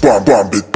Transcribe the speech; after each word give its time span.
Bomb, 0.00 0.24
bomb 0.24 0.54
it. 0.54 0.67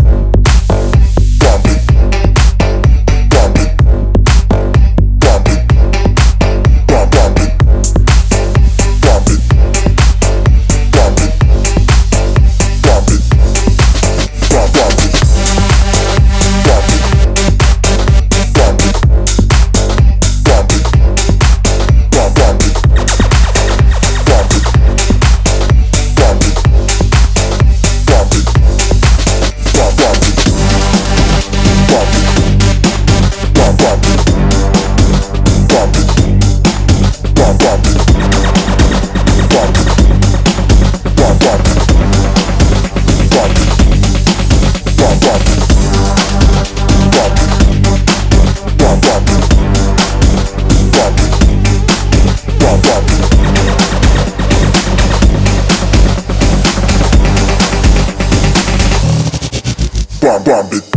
bomb, 60.22 60.44
bomb 60.44 60.72
it. 60.72 60.91